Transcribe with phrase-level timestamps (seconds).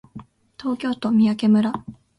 [0.59, 1.85] 東京都三宅村